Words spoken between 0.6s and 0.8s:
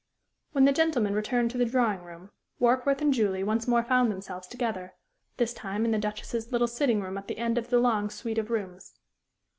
the